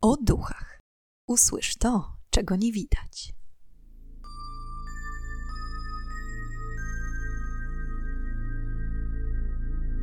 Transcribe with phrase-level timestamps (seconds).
[0.00, 0.80] o duchach.
[1.26, 3.32] Usłysz to, czego nie widać.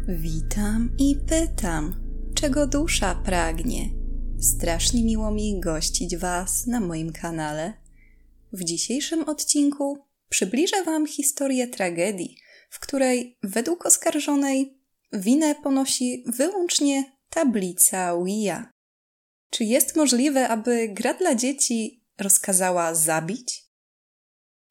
[0.08, 1.96] Witam i pytam,
[2.36, 3.90] czego dusza pragnie.
[4.40, 7.74] Strasznie miło mi gościć Was na moim kanale.
[8.54, 9.98] W dzisiejszym odcinku
[10.30, 12.38] przybliżę Wam historię tragedii,
[12.70, 14.78] w której według oskarżonej
[15.14, 18.75] winę ponosi wyłącznie tablica Ouija.
[19.50, 23.66] Czy jest możliwe, aby gra dla dzieci rozkazała zabić?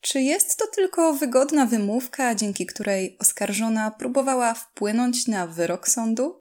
[0.00, 6.40] Czy jest to tylko wygodna wymówka, dzięki której oskarżona próbowała wpłynąć na wyrok sądu?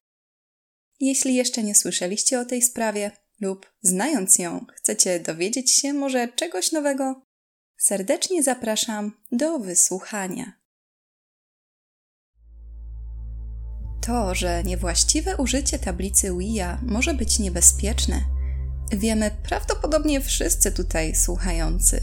[1.00, 3.10] Jeśli jeszcze nie słyszeliście o tej sprawie
[3.40, 7.22] lub znając ją chcecie dowiedzieć się może czegoś nowego,
[7.76, 10.63] serdecznie zapraszam do wysłuchania.
[14.06, 18.20] To, że niewłaściwe użycie tablicy Ouija może być niebezpieczne,
[18.92, 22.00] wiemy prawdopodobnie wszyscy tutaj słuchający.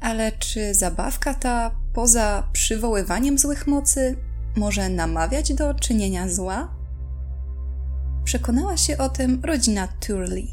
[0.00, 4.16] Ale czy zabawka ta, poza przywoływaniem złych mocy,
[4.56, 6.74] może namawiać do czynienia zła?
[8.24, 10.48] Przekonała się o tym rodzina Turley.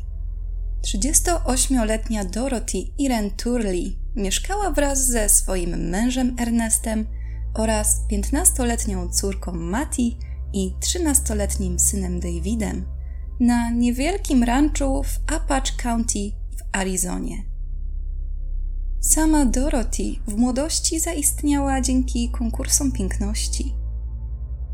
[0.81, 7.08] 38-letnia Dorothy Irene Turley mieszkała wraz ze swoim mężem Ernestem
[7.53, 12.86] oraz 15-letnią córką Matty i 13-letnim synem Davidem
[13.39, 17.44] na niewielkim ranczu w Apache County w Arizonie.
[19.02, 23.73] Sama Dorothy w młodości zaistniała dzięki konkursom piękności.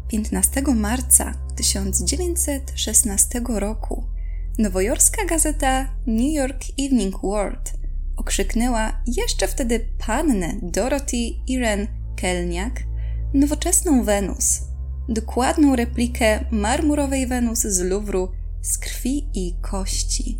[0.07, 4.03] 15 marca 1916 roku
[4.57, 7.73] nowojorska gazeta New York Evening World
[8.17, 11.17] okrzyknęła jeszcze wtedy pannę Dorothy
[11.47, 12.83] Irene Kelniak
[13.33, 14.61] nowoczesną Wenus,
[15.09, 18.29] dokładną replikę marmurowej Wenus z Luwru
[18.61, 20.39] z krwi i kości.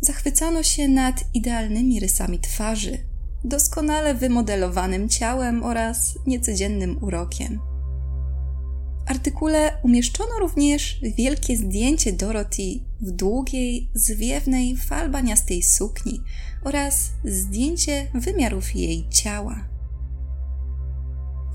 [0.00, 2.98] Zachwycano się nad idealnymi rysami twarzy,
[3.44, 7.60] doskonale wymodelowanym ciałem oraz niecodziennym urokiem.
[9.06, 16.20] W artykule umieszczono również wielkie zdjęcie Dorothy w długiej, zwiewnej, falbaniastej sukni
[16.64, 19.68] oraz zdjęcie wymiarów jej ciała.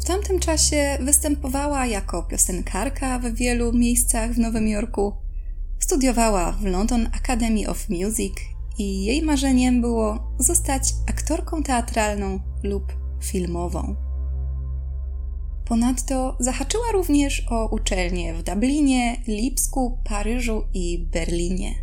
[0.06, 5.14] W tamtym czasie występowała jako piosenkarka w wielu miejscach w Nowym Jorku.
[5.80, 8.34] Studiowała w London Academy of Music
[8.78, 13.96] i jej marzeniem było zostać aktorką teatralną lub filmową.
[15.66, 21.76] Ponadto zahaczyła również o uczelnie w Dublinie, Lipsku, Paryżu i Berlinie.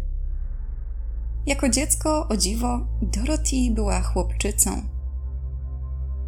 [1.47, 4.92] Jako dziecko, o dziwo, Dorothy była chłopczycą.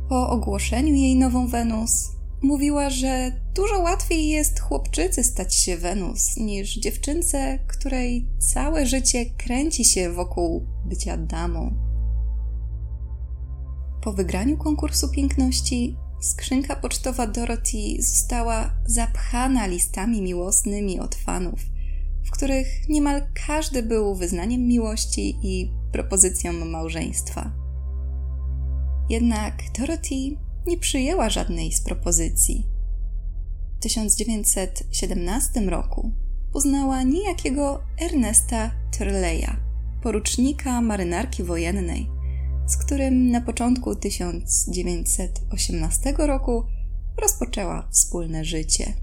[0.08, 2.10] Po ogłoszeniu jej nową Wenus,
[2.42, 9.84] mówiła, że dużo łatwiej jest chłopczycy stać się Wenus niż dziewczynce, której całe życie kręci
[9.84, 11.74] się wokół bycia damą.
[14.02, 21.60] Po wygraniu konkursu piękności skrzynka pocztowa Dorothy została zapchana listami miłosnymi od fanów,
[22.24, 27.63] w których niemal każdy był wyznaniem miłości i propozycją małżeństwa.
[29.08, 32.66] Jednak Dorothy nie przyjęła żadnej z propozycji.
[33.78, 36.12] W 1917 roku
[36.52, 39.56] poznała niejakiego Ernesta Turleya,
[40.02, 42.10] porucznika marynarki wojennej,
[42.66, 46.64] z którym na początku 1918 roku
[47.22, 48.94] rozpoczęła wspólne życie.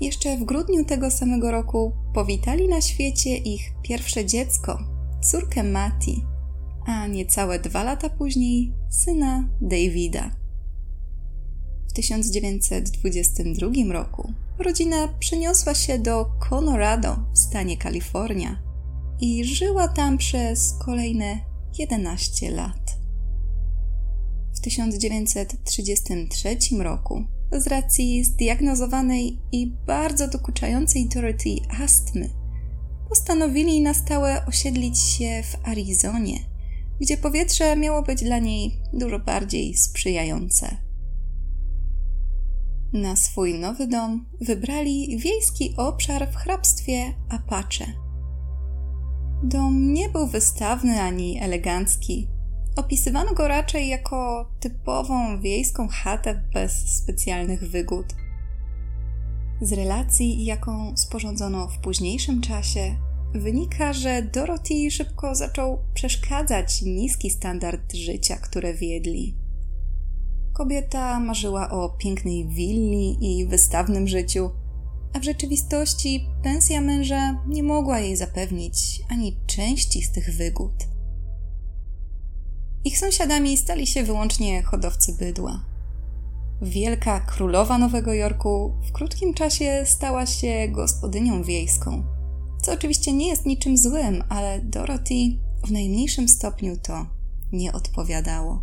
[0.00, 4.78] Jeszcze w grudniu tego samego roku powitali na świecie ich pierwsze dziecko,
[5.22, 6.24] córkę Mati,
[6.88, 10.30] a niecałe dwa lata później syna Davida.
[11.88, 18.62] W 1922 roku rodzina przeniosła się do Colorado w stanie Kalifornia
[19.20, 21.40] i żyła tam przez kolejne
[21.78, 22.98] 11 lat.
[24.54, 32.30] W 1933 roku, z racji zdiagnozowanej i bardzo dokuczającej Dorothy astmy,
[33.08, 36.47] postanowili na stałe osiedlić się w Arizonie,
[37.00, 40.76] gdzie powietrze miało być dla niej dużo bardziej sprzyjające.
[42.92, 48.08] Na swój nowy dom wybrali wiejski obszar w hrabstwie Apache
[49.42, 52.28] Dom nie był wystawny ani elegancki.
[52.76, 58.06] Opisywano go raczej jako typową wiejską chatę bez specjalnych wygód.
[59.60, 62.96] Z relacji, jaką sporządzono w późniejszym czasie,
[63.34, 69.34] wynika, że Dorothy szybko zaczął przeszkadzać niski standard życia, które wiedli.
[70.52, 74.50] Kobieta marzyła o pięknej willi i wystawnym życiu,
[75.14, 80.72] a w rzeczywistości pensja męża nie mogła jej zapewnić ani części z tych wygód.
[82.84, 85.64] Ich sąsiadami stali się wyłącznie hodowcy bydła.
[86.62, 92.17] Wielka królowa Nowego Jorku w krótkim czasie stała się gospodynią wiejską.
[92.62, 95.14] Co oczywiście nie jest niczym złym, ale Dorothy
[95.66, 97.06] w najmniejszym stopniu to
[97.52, 98.62] nie odpowiadało.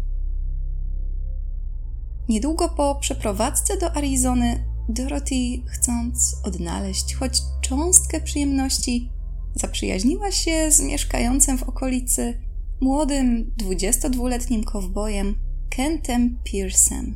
[2.30, 9.10] Niedługo po przeprowadzce do Arizony, Dorothy, chcąc odnaleźć choć cząstkę przyjemności,
[9.56, 12.40] zaprzyjaźniła się z mieszkającym w okolicy
[12.82, 15.36] młodym, 22-letnim kowbojem
[15.70, 17.16] Kentem Pearsem.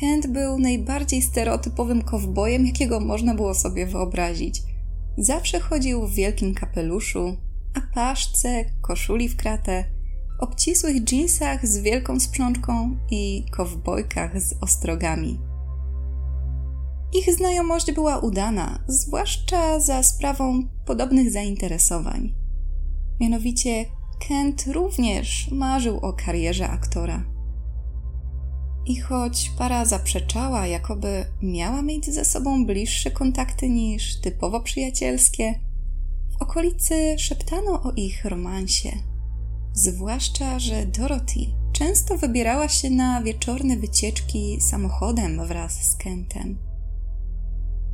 [0.00, 4.62] Kent był najbardziej stereotypowym kowbojem, jakiego można było sobie wyobrazić.
[5.18, 7.36] Zawsze chodził w wielkim kapeluszu,
[7.74, 9.84] apaszce, koszuli w kratę,
[10.40, 15.40] obcisłych dżinsach z wielką sprzączką i kowbojkach z ostrogami.
[17.12, 22.34] Ich znajomość była udana, zwłaszcza za sprawą podobnych zainteresowań.
[23.20, 23.84] Mianowicie
[24.28, 27.24] Kent również marzył o karierze aktora.
[28.86, 35.60] I choć para zaprzeczała, jakoby miała mieć ze sobą bliższe kontakty niż typowo przyjacielskie,
[36.38, 38.90] w okolicy szeptano o ich romansie.
[39.72, 41.40] Zwłaszcza, że Dorothy
[41.72, 46.58] często wybierała się na wieczorne wycieczki samochodem wraz z Kentem.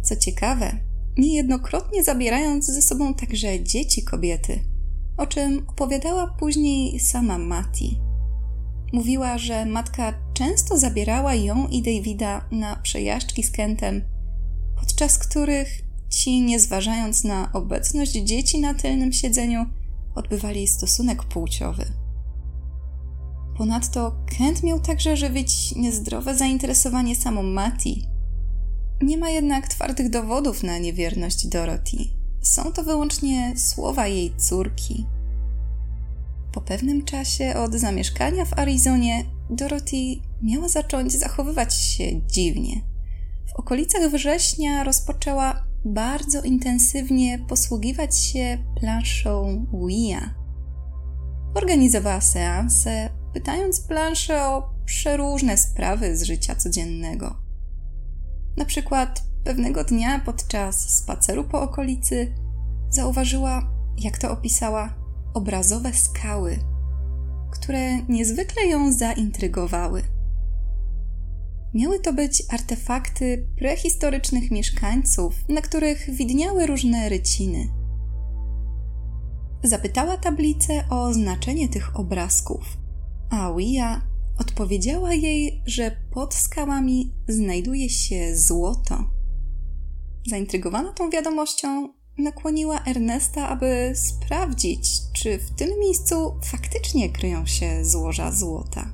[0.02, 0.78] Co ciekawe,
[1.16, 4.60] niejednokrotnie zabierając ze sobą także dzieci kobiety,
[5.16, 8.05] o czym opowiadała później sama Mati.
[8.92, 14.02] Mówiła, że matka często zabierała ją i Davida na przejażdżki z Kentem,
[14.80, 15.68] podczas których
[16.10, 19.66] ci, nie zważając na obecność dzieci na tylnym siedzeniu,
[20.14, 21.84] odbywali stosunek płciowy.
[23.56, 28.06] Ponadto Kent miał także żywić niezdrowe zainteresowanie samą Mati.
[29.02, 31.96] Nie ma jednak twardych dowodów na niewierność Dorothy.
[32.42, 35.06] Są to wyłącznie słowa jej córki.
[36.56, 39.96] Po pewnym czasie od zamieszkania w Arizonie Dorothy
[40.42, 42.80] miała zacząć zachowywać się dziwnie.
[43.46, 50.34] W okolicach września rozpoczęła bardzo intensywnie posługiwać się planszą Ouija.
[51.54, 57.36] Organizowała seanse, pytając planszę o przeróżne sprawy z życia codziennego.
[58.56, 62.34] Na przykład pewnego dnia podczas spaceru po okolicy
[62.90, 65.05] zauważyła, jak to opisała,
[65.36, 66.58] obrazowe skały,
[67.52, 70.02] które niezwykle ją zaintrygowały.
[71.74, 77.68] Miały to być artefakty prehistorycznych mieszkańców, na których widniały różne ryciny.
[79.64, 82.76] Zapytała tablicę o znaczenie tych obrazków,
[83.30, 84.02] a Wia
[84.38, 89.10] odpowiedziała jej, że pod skałami znajduje się złoto.
[90.30, 98.32] Zaintrygowana tą wiadomością, nakłoniła Ernesta, aby sprawdzić, czy w tym miejscu faktycznie kryją się złoża
[98.32, 98.92] złota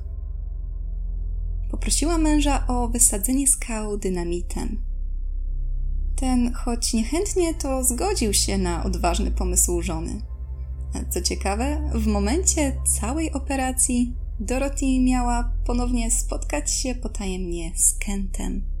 [1.73, 4.81] poprosiła męża o wysadzenie skał dynamitem.
[6.15, 10.21] Ten, choć niechętnie, to zgodził się na odważny pomysł żony.
[11.09, 18.72] Co ciekawe, w momencie całej operacji Dorothy miała ponownie spotkać się potajemnie z Kentem.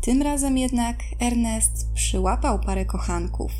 [0.00, 3.52] Tym razem jednak Ernest przyłapał parę kochanków.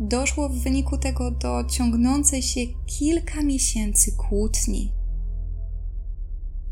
[0.00, 4.92] Doszło w wyniku tego do ciągnącej się kilka miesięcy kłótni.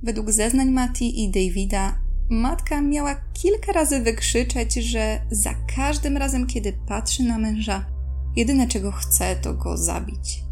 [0.03, 1.99] Według zeznań Mati i Davida,
[2.31, 7.87] matka miała kilka razy wykrzyczeć, że za każdym razem, kiedy patrzy na męża,
[8.37, 10.45] jedyne czego chce, to go zabić.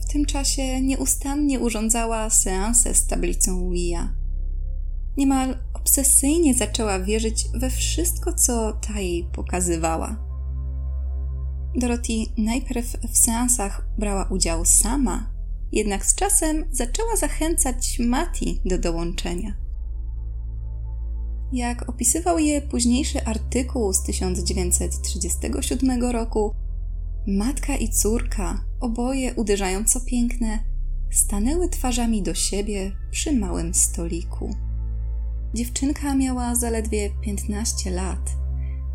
[0.00, 4.14] W tym czasie nieustannie urządzała seanse z tablicą Ouija.
[5.16, 10.16] Niemal obsesyjnie zaczęła wierzyć we wszystko, co ta jej pokazywała.
[11.76, 15.30] Dorothy najpierw w seansach brała udział sama,
[15.72, 19.54] jednak z czasem zaczęła zachęcać Mati do dołączenia.
[21.52, 26.54] Jak opisywał je późniejszy artykuł z 1937 roku,
[27.26, 30.64] matka i córka, oboje uderzająco piękne,
[31.10, 34.54] stanęły twarzami do siebie przy małym stoliku.
[35.54, 38.30] Dziewczynka miała zaledwie 15 lat,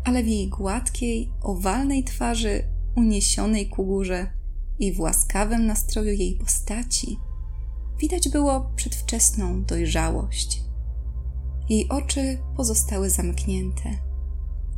[0.04, 2.64] ale w jej gładkiej, owalnej twarzy,
[2.96, 4.36] uniesionej ku górze,
[4.78, 7.18] i w łaskawym nastroju jej postaci
[7.98, 10.62] widać było przedwczesną dojrzałość.
[11.68, 13.90] Jej oczy pozostały zamknięte,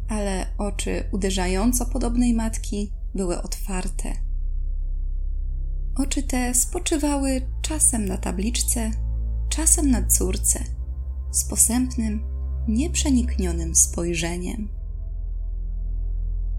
[0.09, 4.13] ale oczy uderzająco podobnej matki były otwarte.
[5.97, 8.91] Oczy te spoczywały czasem na tabliczce,
[9.49, 10.65] czasem na córce,
[11.31, 12.23] z posępnym,
[12.69, 14.69] nieprzeniknionym spojrzeniem.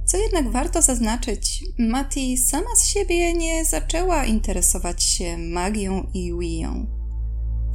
[0.05, 6.85] Co jednak warto zaznaczyć, Mati sama z siebie nie zaczęła interesować się magią i Wiją.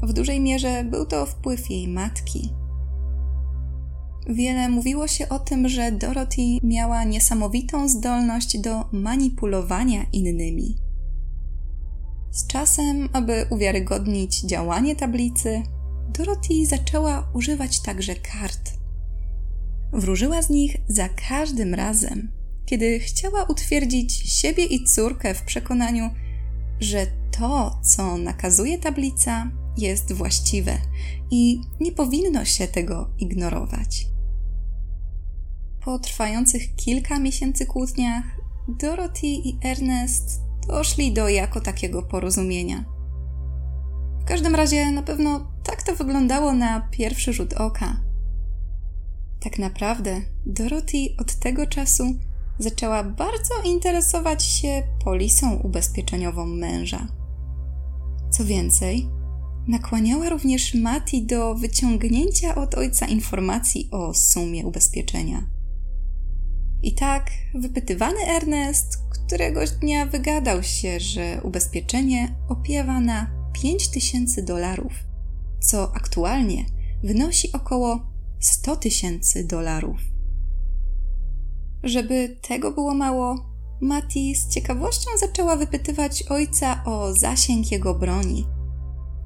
[0.03, 2.55] W dużej mierze był to wpływ jej matki.
[4.29, 10.77] Wiele mówiło się o tym, że Dorothy miała niesamowitą zdolność do manipulowania innymi.
[12.31, 15.63] Z czasem, aby uwiarygodnić działanie tablicy,
[16.19, 18.73] Dorothy zaczęła używać także kart.
[19.93, 22.33] Wróżyła z nich za każdym razem,
[22.67, 26.11] kiedy chciała utwierdzić siebie i córkę w przekonaniu,
[26.81, 27.07] że
[27.39, 30.79] to, co nakazuje tablica, jest właściwe
[31.31, 34.07] i nie powinno się tego ignorować.
[35.85, 38.25] Po trwających kilka miesięcy kłótniach,
[38.69, 42.94] Dorothy i Ernest doszli do jako takiego porozumienia.
[44.25, 47.97] W każdym razie na pewno tak to wyglądało na pierwszy rzut oka.
[49.41, 52.05] Tak naprawdę Dorothy od tego czasu
[52.59, 57.07] zaczęła bardzo interesować się polisą ubezpieczeniową męża.
[58.31, 59.09] Co więcej,
[59.69, 65.47] nakłaniała również Mati do wyciągnięcia od ojca informacji o sumie ubezpieczenia.
[66.83, 74.93] I tak wypytywany Ernest któregoś dnia wygadał się, że ubezpieczenie opiewa na 5000 dolarów,
[75.61, 76.67] co aktualnie
[77.03, 78.01] wynosi około
[78.41, 80.01] 100 tysięcy dolarów.
[81.83, 88.47] Żeby tego było mało, Mati z ciekawością zaczęła wypytywać ojca o zasięg jego broni.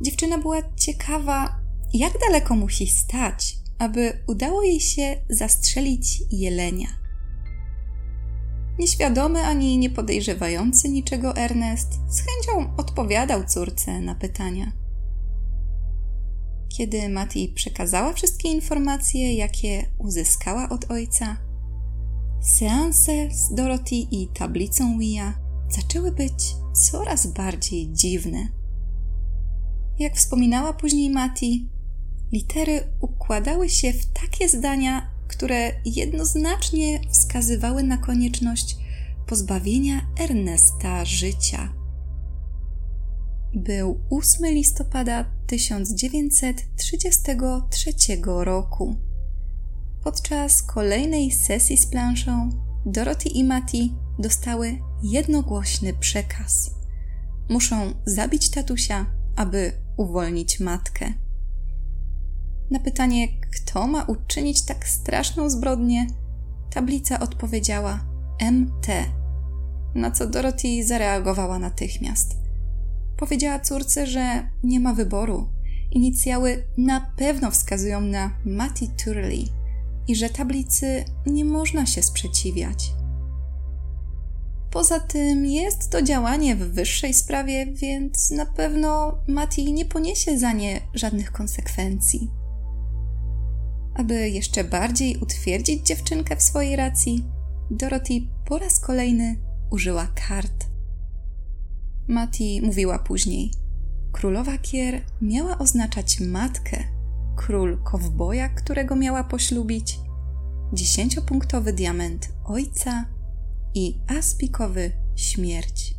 [0.00, 1.60] Dziewczyna była ciekawa,
[1.94, 6.97] jak daleko musi stać, aby udało jej się zastrzelić jelenia.
[8.78, 14.72] Nieświadomy ani nie podejrzewający niczego Ernest z chęcią odpowiadał córce na pytania.
[16.68, 21.36] Kiedy Mati przekazała wszystkie informacje, jakie uzyskała od ojca,
[22.40, 28.48] seanse z Dorothy i tablicą Wia zaczęły być coraz bardziej dziwne.
[29.98, 31.68] Jak wspominała później Mati,
[32.32, 38.76] litery układały się w takie zdania, które jednoznacznie wskazywały na konieczność
[39.26, 41.72] pozbawienia Ernesta życia.
[43.54, 47.92] Był 8 listopada 1933
[48.24, 48.96] roku.
[50.04, 52.50] Podczas kolejnej sesji z planszą
[52.86, 56.70] Dorothy i Mati dostały jednogłośny przekaz.
[57.48, 59.06] Muszą zabić tatusia,
[59.36, 61.12] aby uwolnić matkę.
[62.70, 66.06] Na pytanie, kto ma uczynić tak straszną zbrodnię,
[66.70, 68.00] tablica odpowiedziała
[68.52, 68.86] MT,
[69.94, 72.36] na co Dorothy zareagowała natychmiast.
[73.16, 75.48] Powiedziała córce, że nie ma wyboru.
[75.92, 79.48] Inicjały na pewno wskazują na Matty Turley
[80.08, 82.92] i że tablicy nie można się sprzeciwiać.
[84.70, 90.52] Poza tym jest to działanie w wyższej sprawie, więc na pewno Matty nie poniesie za
[90.52, 92.37] nie żadnych konsekwencji.
[93.98, 97.24] Aby jeszcze bardziej utwierdzić dziewczynkę w swojej racji,
[97.70, 99.36] Dorothy po raz kolejny
[99.70, 100.66] użyła kart.
[102.08, 103.50] Mati mówiła później:
[104.12, 106.84] Królowa Kier miała oznaczać matkę,
[107.36, 109.98] król kowboja, którego miała poślubić,
[110.72, 113.04] dziesięciopunktowy diament ojca
[113.74, 115.94] i aspikowy śmierć.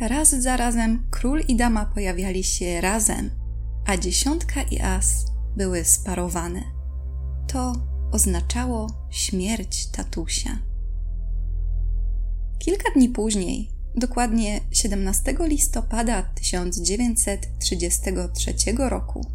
[0.00, 3.30] Raz za razem król i dama pojawiali się razem,
[3.86, 6.62] a dziesiątka i as były sparowane.
[7.46, 7.72] To
[8.12, 10.58] oznaczało śmierć tatusia.
[12.58, 19.26] Kilka dni później, dokładnie 17 listopada 1933 roku,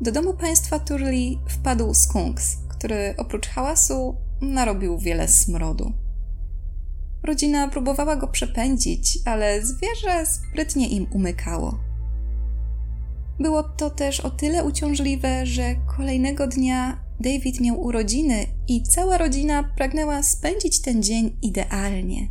[0.00, 5.92] do domu państwa Turley wpadł skunks, który oprócz hałasu narobił wiele smrodu.
[7.22, 11.87] Rodzina próbowała go przepędzić, ale zwierzę sprytnie im umykało.
[13.40, 19.62] Było to też o tyle uciążliwe, że kolejnego dnia David miał urodziny i cała rodzina
[19.76, 22.28] pragnęła spędzić ten dzień idealnie.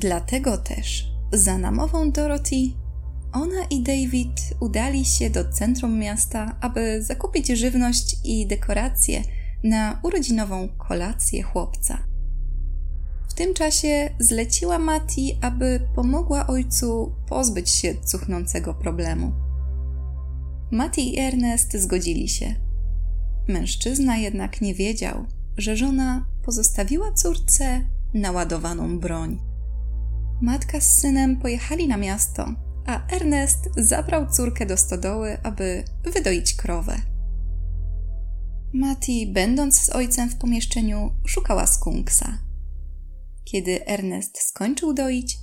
[0.00, 2.56] Dlatego też, za namową Dorothy,
[3.32, 9.22] ona i David udali się do centrum miasta, aby zakupić żywność i dekoracje
[9.64, 12.15] na urodzinową kolację chłopca
[13.36, 19.32] tym czasie zleciła Mati, aby pomogła ojcu pozbyć się cuchnącego problemu.
[20.70, 22.54] Mati i Ernest zgodzili się.
[23.48, 25.26] Mężczyzna jednak nie wiedział,
[25.56, 27.80] że żona pozostawiła córce
[28.14, 29.40] naładowaną broń.
[30.42, 32.46] Matka z synem pojechali na miasto,
[32.86, 36.96] a Ernest zabrał córkę do stodoły, aby wydoić krowę.
[38.72, 42.45] Mati, będąc z ojcem w pomieszczeniu, szukała skunksa.
[43.46, 45.38] Kiedy Ernest skończył doić,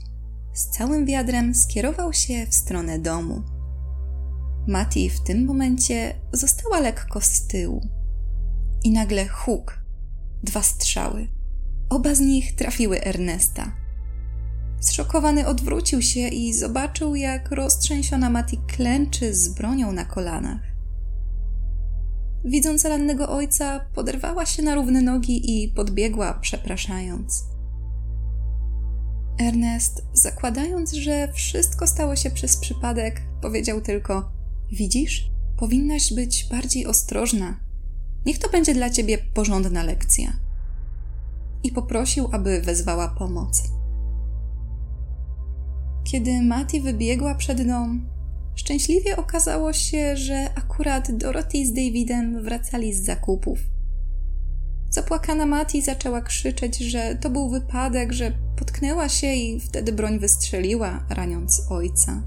[0.53, 3.41] z całym wiadrem skierował się w stronę domu.
[4.67, 7.81] Mati w tym momencie została lekko z tyłu.
[8.83, 9.79] I nagle huk.
[10.43, 11.27] Dwa strzały.
[11.89, 13.75] Oba z nich trafiły Ernesta.
[14.79, 20.61] Zszokowany odwrócił się i zobaczył, jak roztrzęsiona Mati klęczy z bronią na kolanach.
[22.45, 27.52] Widząc rannego ojca, poderwała się na równe nogi i podbiegła, przepraszając.
[29.37, 34.31] Ernest, zakładając, że wszystko stało się przez przypadek, powiedział tylko:
[34.71, 37.59] Widzisz, powinnaś być bardziej ostrożna.
[38.25, 40.33] Niech to będzie dla ciebie porządna lekcja.
[41.63, 43.63] I poprosił, aby wezwała pomoc.
[46.03, 48.09] Kiedy Mati wybiegła przed dom,
[48.55, 53.59] szczęśliwie okazało się, że akurat Dorothy z Davidem wracali z zakupów.
[54.89, 61.05] Zapłakana Mati zaczęła krzyczeć, że to był wypadek, że potknęła się i wtedy broń wystrzeliła,
[61.09, 62.23] raniąc ojca.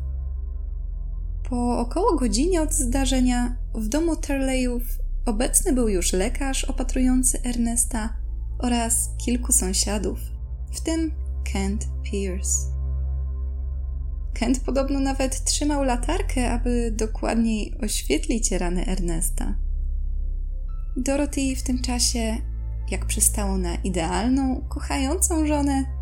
[1.49, 4.83] Po około godzinie od zdarzenia w domu Terleyów
[5.27, 8.17] obecny był już lekarz opatrujący Ernesta
[8.59, 10.19] oraz kilku sąsiadów,
[10.73, 11.13] w tym
[11.53, 12.77] Kent Pierce.
[14.35, 19.55] Kent podobno nawet trzymał latarkę, aby dokładniej oświetlić rany Ernesta.
[20.97, 22.37] Dorothy w tym czasie,
[22.91, 25.96] jak przystało na idealną, kochającą żonę,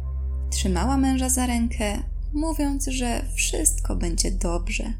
[0.55, 4.93] trzymała męża za rękę, mówiąc, że wszystko będzie dobrze.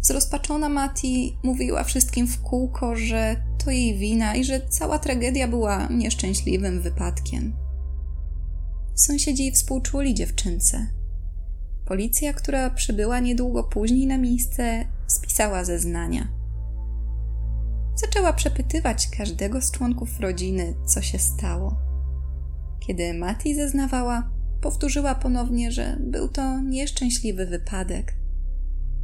[0.00, 5.86] Zrozpaczona Mati mówiła wszystkim w kółko, że to jej wina i że cała tragedia była
[5.86, 7.56] nieszczęśliwym wypadkiem.
[8.94, 10.86] Sąsiedzi współczuli dziewczynce.
[11.86, 16.28] Policja, która przybyła niedługo później na miejsce, spisała zeznania.
[17.94, 21.85] Zaczęła przepytywać każdego z członków rodziny, co się stało.
[22.86, 24.30] Kiedy Mati zeznawała,
[24.60, 28.14] powtórzyła ponownie, że był to nieszczęśliwy wypadek,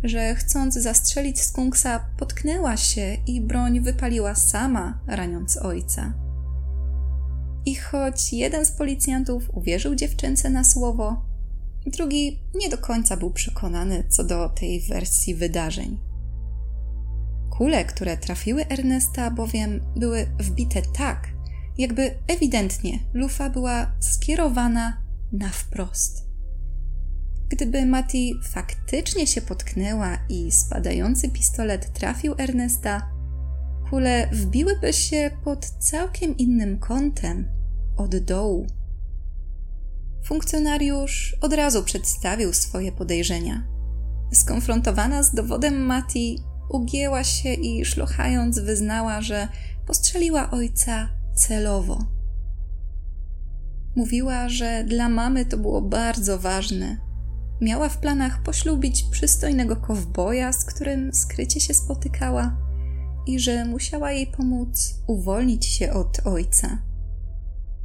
[0.02, 6.14] że chcąc zastrzelić skunksa, potknęła się i broń wypaliła sama, raniąc ojca.
[7.66, 11.22] I choć jeden z policjantów uwierzył dziewczynce na słowo,
[11.86, 15.98] drugi nie do końca był przekonany co do tej wersji wydarzeń.
[17.50, 21.31] Kule, które trafiły Ernesta, bowiem były wbite tak,
[21.78, 26.26] jakby ewidentnie lufa była skierowana na wprost.
[27.48, 33.10] Gdyby Mati faktycznie się potknęła i spadający pistolet trafił Ernesta,
[33.90, 37.48] kule wbiłyby się pod całkiem innym kątem,
[37.96, 38.66] od dołu.
[40.24, 43.66] Funkcjonariusz od razu przedstawił swoje podejrzenia.
[44.32, 46.38] Skonfrontowana z dowodem Mati,
[46.70, 49.48] ugięła się i szlochając wyznała, że
[49.86, 51.98] postrzeliła ojca celowo.
[53.96, 56.96] Mówiła, że dla mamy to było bardzo ważne.
[57.60, 62.56] Miała w planach poślubić przystojnego kowboja, z którym skrycie się spotykała,
[63.26, 66.78] i że musiała jej pomóc uwolnić się od ojca.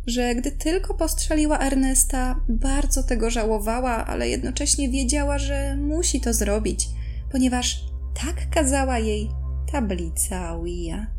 [0.08, 6.90] Że gdy tylko postrzeliła Ernesta, bardzo tego żałowała, ale jednocześnie wiedziała, że musi to zrobić,
[7.32, 7.86] ponieważ
[8.24, 9.30] tak kazała jej
[9.72, 11.17] tablica Wija.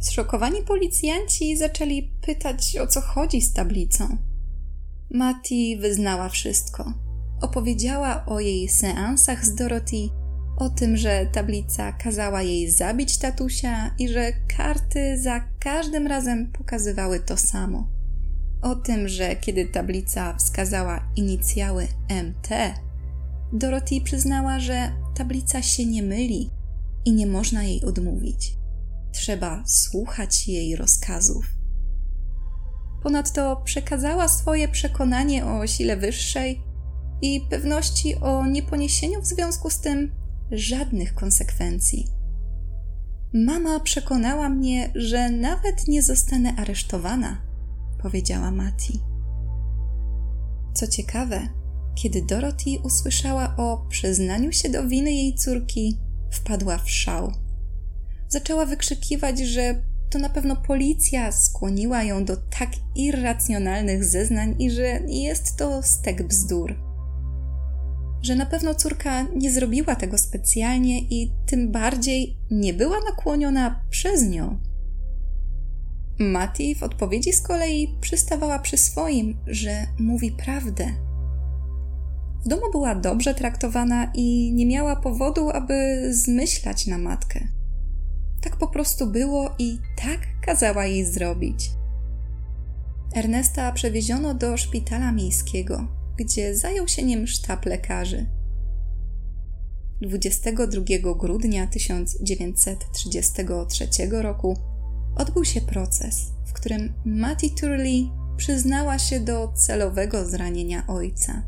[0.00, 4.16] Zszokowani policjanci zaczęli pytać, o co chodzi z tablicą.
[5.10, 6.92] Mati wyznała wszystko.
[7.40, 10.08] Opowiedziała o jej seansach z Dorothy,
[10.56, 17.20] o tym, że tablica kazała jej zabić tatusia i że karty za każdym razem pokazywały
[17.20, 17.88] to samo.
[18.62, 22.74] O tym, że kiedy tablica wskazała inicjały MT,
[23.52, 26.50] Dorothy przyznała, że tablica się nie myli
[27.04, 28.57] i nie można jej odmówić.
[29.18, 31.46] Trzeba słuchać jej rozkazów.
[33.02, 36.62] Ponadto przekazała swoje przekonanie o sile wyższej
[37.22, 40.12] i pewności o nieponiesieniu w związku z tym
[40.50, 42.06] żadnych konsekwencji.
[43.34, 47.42] Mama przekonała mnie, że nawet nie zostanę aresztowana,
[48.02, 49.00] powiedziała Mati.
[50.74, 51.48] Co ciekawe,
[51.94, 55.98] kiedy Dorothy usłyszała o przyznaniu się do winy jej córki,
[56.30, 57.47] wpadła w szał.
[58.28, 65.00] Zaczęła wykrzykiwać, że to na pewno policja skłoniła ją do tak irracjonalnych zeznań i że
[65.06, 66.74] jest to stek bzdur.
[68.22, 74.22] Że na pewno córka nie zrobiła tego specjalnie i tym bardziej nie była nakłoniona przez
[74.22, 74.58] nią.
[76.18, 80.86] Mati w odpowiedzi z kolei przystawała przy swoim, że mówi prawdę
[82.44, 87.57] W domu była dobrze traktowana i nie miała powodu, aby zmyślać na matkę.
[88.40, 91.70] Tak po prostu było i tak kazała jej zrobić.
[93.14, 98.26] Ernesta przewieziono do szpitala miejskiego, gdzie zajął się nim sztab lekarzy.
[100.00, 104.56] 22 grudnia 1933 roku
[105.16, 111.42] odbył się proces, w którym Matty Turley przyznała się do celowego zranienia ojca.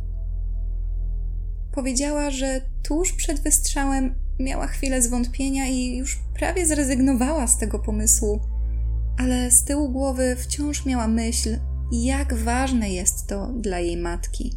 [1.73, 8.41] Powiedziała, że tuż przed wystrzałem miała chwilę zwątpienia i już prawie zrezygnowała z tego pomysłu,
[9.19, 11.59] ale z tyłu głowy wciąż miała myśl,
[11.93, 14.55] jak ważne jest to dla jej matki.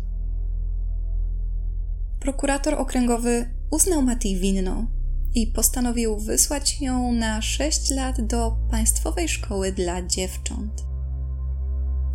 [2.19, 4.87] Prokurator okręgowy uznał Mati winną
[5.35, 10.83] i postanowił wysłać ją na 6 lat do Państwowej Szkoły dla Dziewcząt.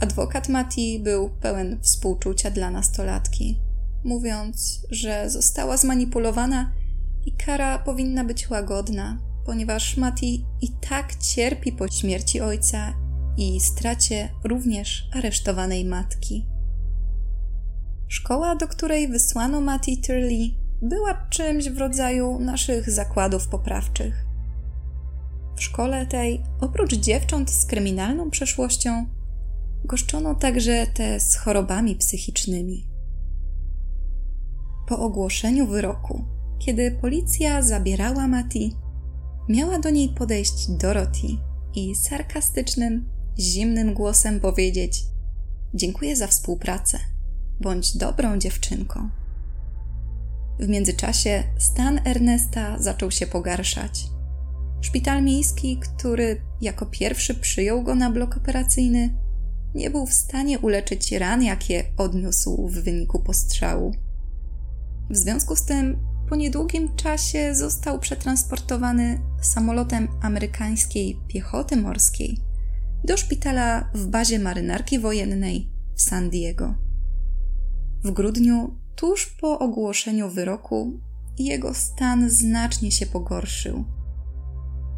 [0.00, 3.60] Adwokat Mati był pełen współczucia dla nastolatki,
[4.04, 6.72] mówiąc, że została zmanipulowana
[7.26, 12.94] i kara powinna być łagodna, ponieważ Mati i tak cierpi po śmierci ojca
[13.36, 16.46] i stracie również aresztowanej matki.
[18.08, 24.24] Szkoła, do której wysłano Mati Turley, była czymś w rodzaju naszych zakładów poprawczych.
[25.56, 29.06] W szkole tej, oprócz dziewcząt z kryminalną przeszłością,
[29.84, 32.88] goszczono także te z chorobami psychicznymi.
[34.88, 36.24] Po ogłoszeniu wyroku,
[36.58, 38.76] kiedy policja zabierała Mati,
[39.48, 41.28] miała do niej podejść Dorothy
[41.74, 45.04] i sarkastycznym, zimnym głosem powiedzieć:
[45.74, 46.98] Dziękuję za współpracę,
[47.60, 49.08] bądź dobrą dziewczynką.
[50.60, 54.04] W międzyczasie stan Ernesta zaczął się pogarszać.
[54.80, 59.14] Szpital miejski, który jako pierwszy przyjął go na blok operacyjny,
[59.74, 63.92] nie był w stanie uleczyć ran, jakie odniósł w wyniku postrzału.
[65.10, 72.40] W związku z tym, po niedługim czasie został przetransportowany samolotem amerykańskiej piechoty morskiej
[73.04, 76.74] do szpitala w bazie marynarki wojennej w San Diego.
[78.04, 81.00] W grudniu, tuż po ogłoszeniu wyroku,
[81.38, 83.84] jego stan znacznie się pogorszył.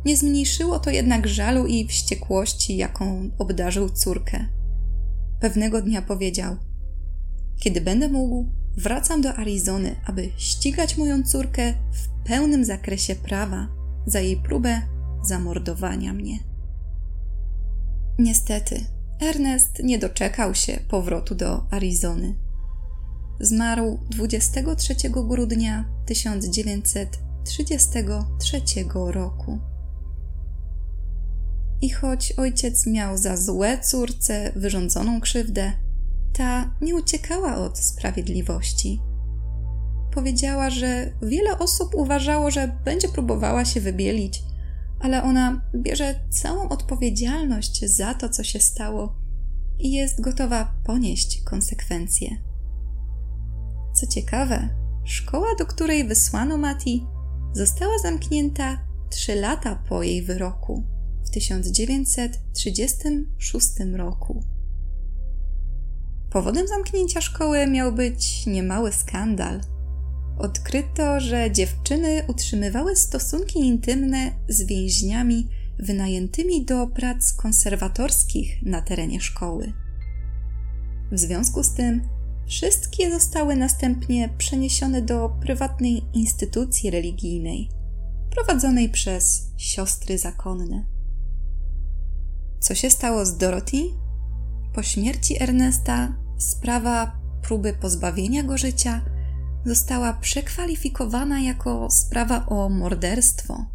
[0.05, 4.47] Nie zmniejszyło to jednak żalu i wściekłości, jaką obdarzył córkę.
[5.41, 6.57] Pewnego dnia powiedział:
[7.61, 13.69] Kiedy będę mógł, wracam do Arizony, aby ścigać moją córkę w pełnym zakresie prawa
[14.07, 14.83] za jej próbę
[15.23, 16.39] zamordowania mnie.
[18.19, 18.81] Niestety,
[19.21, 22.35] Ernest nie doczekał się powrotu do Arizony.
[23.41, 28.63] Zmarł 23 grudnia 1933
[28.95, 29.59] roku.
[31.83, 35.73] I choć ojciec miał za złe córce wyrządzoną krzywdę,
[36.33, 39.01] ta nie uciekała od sprawiedliwości.
[40.15, 44.43] Powiedziała, że wiele osób uważało, że będzie próbowała się wybielić,
[45.01, 49.15] ale ona bierze całą odpowiedzialność za to, co się stało
[49.79, 52.37] i jest gotowa ponieść konsekwencje.
[53.95, 54.69] Co ciekawe,
[55.05, 57.07] szkoła, do której wysłano Mati,
[57.53, 58.79] została zamknięta
[59.11, 60.85] trzy lata po jej wyroku
[61.25, 64.45] w 1936 roku.
[66.31, 69.61] Powodem zamknięcia szkoły miał być niemały skandal.
[70.39, 79.73] Odkryto, że dziewczyny utrzymywały stosunki intymne z więźniami wynajętymi do prac konserwatorskich na terenie szkoły.
[81.13, 82.03] W związku z tym
[82.47, 87.69] wszystkie zostały następnie przeniesione do prywatnej instytucji religijnej,
[88.31, 90.85] prowadzonej przez siostry zakonne.
[92.61, 94.00] Co się stało z Dorothy?
[94.75, 99.05] Po śmierci Ernesta sprawa próby pozbawienia go życia
[99.65, 103.67] została przekwalifikowana jako sprawa o morderstwo,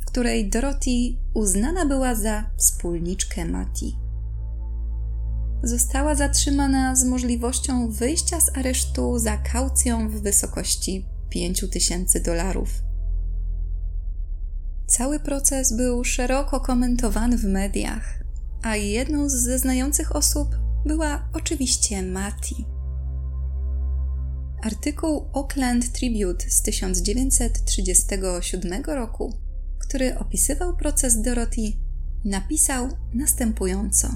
[0.00, 3.96] w której Dorothy uznana była za wspólniczkę Mati.
[5.62, 12.68] Została zatrzymana z możliwością wyjścia z aresztu za kaucją w wysokości 5000 dolarów.
[14.86, 18.21] Cały proces był szeroko komentowany w mediach,
[18.62, 20.48] a jedną z zeznających osób
[20.86, 22.66] była oczywiście Mati.
[24.62, 29.38] Artykuł Oakland Tribute z 1937 roku,
[29.78, 31.72] który opisywał proces Dorothy,
[32.24, 34.08] napisał następująco: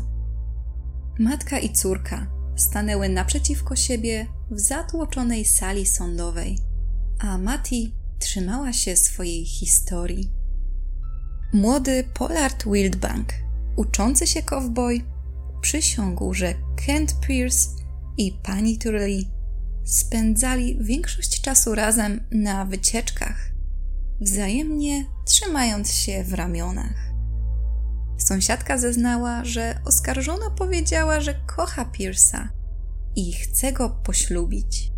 [1.18, 6.59] Matka i córka stanęły naprzeciwko siebie w zatłoczonej sali sądowej,
[7.18, 10.30] a Mati trzymała się swojej historii.
[11.52, 13.45] Młody Pollard Wildbank
[13.76, 15.00] uczący się cowboy
[15.60, 16.54] przysiągł, że
[16.86, 17.68] Kent Pierce
[18.18, 19.28] i pani Turley
[19.84, 23.50] spędzali większość czasu razem na wycieczkach,
[24.20, 27.12] wzajemnie trzymając się w ramionach.
[28.18, 32.48] Sąsiadka zeznała, że oskarżona powiedziała, że kocha Pierce'a
[33.16, 34.92] i chce go poślubić.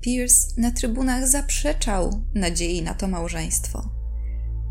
[0.00, 3.90] Pierce na trybunach zaprzeczał nadziei na to małżeństwo,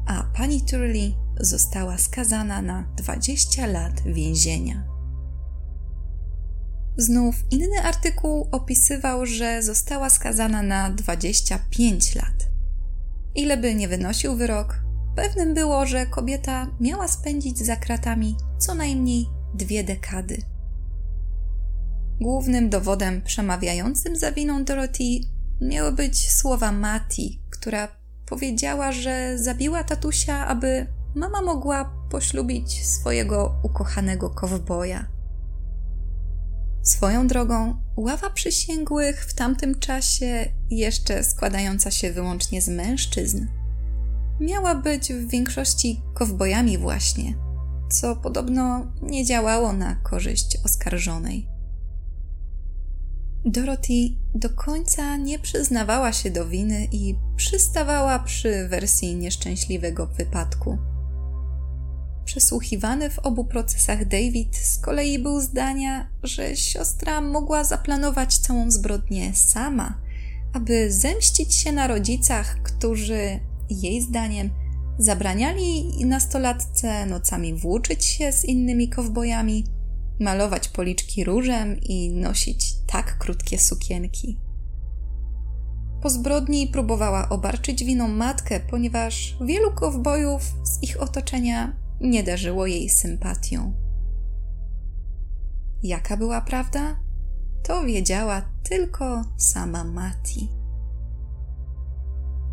[0.07, 4.83] a pani Turley została skazana na 20 lat więzienia.
[6.97, 12.49] Znów inny artykuł opisywał, że została skazana na 25 lat.
[13.35, 14.81] Ile by nie wynosił wyrok,
[15.15, 20.37] pewnym było, że kobieta miała spędzić za kratami co najmniej dwie dekady.
[22.21, 25.19] Głównym dowodem przemawiającym za winą Dorothy
[25.61, 27.87] miały być słowa Mati, która
[28.25, 35.07] powiedziała, że zabiła tatusia, aby mama mogła poślubić swojego ukochanego kowboja.
[36.83, 43.47] Swoją drogą, ława przysięgłych w tamtym czasie, jeszcze składająca się wyłącznie z mężczyzn,
[44.39, 47.35] miała być w większości kowbojami właśnie,
[47.89, 51.47] co podobno nie działało na korzyść oskarżonej.
[53.45, 53.93] Dorothy
[54.35, 60.77] do końca nie przyznawała się do winy i przystawała przy wersji nieszczęśliwego wypadku.
[62.25, 69.33] Przesłuchiwany w obu procesach David z kolei był zdania, że siostra mogła zaplanować całą zbrodnię
[69.33, 69.97] sama,
[70.53, 74.49] aby zemścić się na rodzicach, którzy, jej zdaniem,
[74.97, 79.65] zabraniali nastolatce nocami włóczyć się z innymi kowbojami,
[80.19, 84.39] malować policzki różem i nosić tak krótkie sukienki.
[86.01, 92.89] Po zbrodni próbowała obarczyć winą matkę, ponieważ wielu kowbojów z ich otoczenia nie darzyło jej
[92.89, 93.73] sympatią.
[95.83, 96.99] Jaka była prawda?
[97.63, 100.49] To wiedziała tylko sama Mati.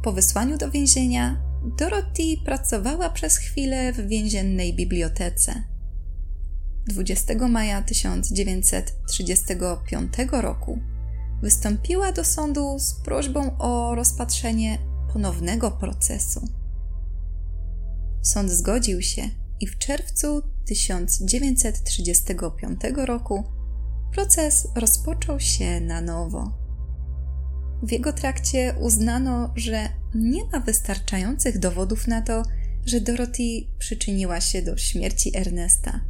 [0.03, 1.43] Po wysłaniu do więzienia
[1.79, 5.63] Dorothy pracowała przez chwilę w więziennej bibliotece.
[6.87, 10.79] 20 maja 1935 roku
[11.43, 14.79] wystąpiła do sądu z prośbą o rozpatrzenie
[15.13, 16.62] ponownego procesu.
[18.23, 19.23] Sąd zgodził się
[19.61, 23.45] i w czerwcu 1935 roku
[24.13, 26.53] proces rozpoczął się na nowo.
[27.83, 32.43] W jego trakcie uznano, że nie ma wystarczających dowodów na to,
[32.87, 36.01] że Dorothy przyczyniła się do śmierci Ernesta.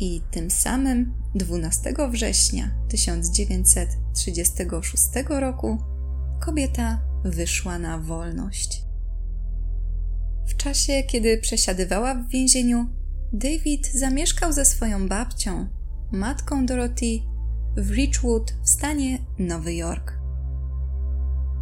[0.00, 5.78] I tym samym 12 września 1936 roku
[6.40, 8.87] kobieta wyszła na wolność.
[10.48, 12.86] W czasie, kiedy przesiadywała w więzieniu,
[13.32, 15.68] David zamieszkał ze swoją babcią,
[16.12, 17.20] matką Dorothy,
[17.76, 20.12] w Richwood w stanie Nowy Jork.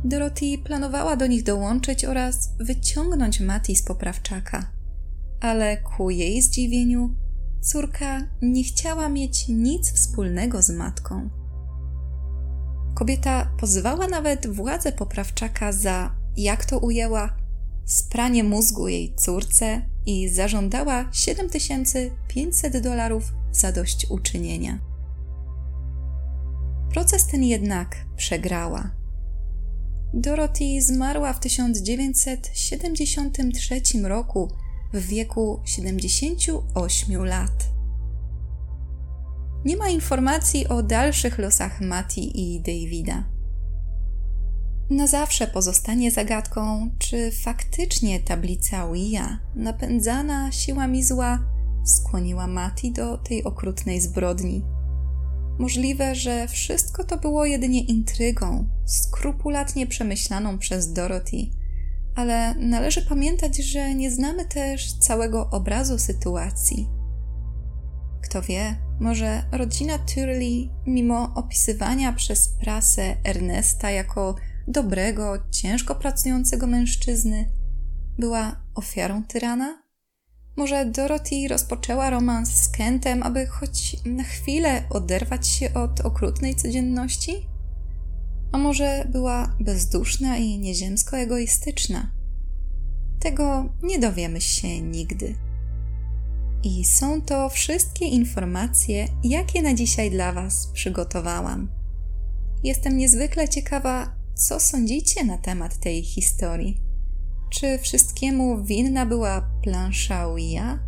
[0.05, 4.73] Dorothy planowała do nich dołączyć oraz wyciągnąć Mati z poprawczaka,
[5.41, 7.17] ale ku jej zdziwieniu
[7.61, 11.31] córka nie chciała mieć nic wspólnego z matką.
[12.95, 17.46] Kobieta pozwała nawet władze poprawczaka za, jak to ujęła,
[17.87, 24.79] spranie mózgu jej córce i zażądała 7500 dolarów za dość uczynienia.
[26.93, 28.91] Proces ten jednak przegrała.
[30.15, 34.51] Dorothy zmarła w 1973 roku
[34.93, 37.69] w wieku 78 lat.
[39.65, 43.36] Nie ma informacji o dalszych losach Mati i Davida
[44.91, 51.39] na zawsze pozostanie zagadką, czy faktycznie tablica Wia, napędzana siłami zła,
[51.85, 54.65] skłoniła Mati do tej okrutnej zbrodni.
[55.59, 61.37] Możliwe, że wszystko to było jedynie intrygą, skrupulatnie przemyślaną przez Dorothy,
[62.15, 66.89] ale należy pamiętać, że nie znamy też całego obrazu sytuacji.
[68.23, 74.35] Kto wie, może rodzina Turley, mimo opisywania przez prasę Ernesta jako
[74.69, 77.51] dobrego, ciężko pracującego mężczyzny,
[78.19, 79.83] była ofiarą tyrana?
[80.57, 87.47] Może Dorothy rozpoczęła romans z Kentem, aby choć na chwilę oderwać się od okrutnej codzienności?
[88.53, 92.11] A może była bezduszna i nieziemsko egoistyczna?
[93.21, 95.35] Tego nie dowiemy się nigdy.
[96.63, 101.69] I są to wszystkie informacje, jakie na dzisiaj dla Was przygotowałam.
[102.65, 106.81] Jestem niezwykle ciekawa, co sądzicie na temat tej historii?
[107.51, 110.79] Czy wszystkiemu winna była plansza Wia?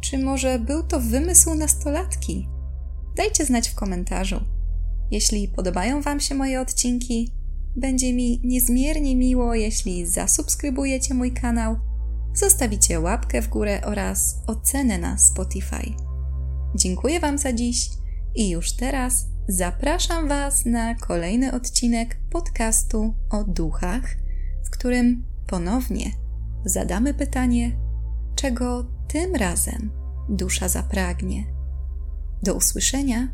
[0.00, 2.48] Czy może był to wymysł nastolatki?
[3.16, 4.40] Dajcie znać w komentarzu.
[5.10, 7.32] Jeśli podobają Wam się moje odcinki,
[7.76, 11.76] będzie mi niezmiernie miło, jeśli zasubskrybujecie mój kanał,
[12.34, 15.94] zostawicie łapkę w górę oraz ocenę na Spotify.
[16.74, 17.90] Dziękuję Wam za dziś
[18.34, 24.16] i już teraz zapraszam Was na kolejny odcinek podcastu o duchach,
[24.66, 26.10] w którym ponownie
[26.64, 27.76] zadamy pytanie,
[28.36, 29.90] czego tym razem
[30.28, 31.44] dusza zapragnie.
[32.42, 33.28] Do usłyszenia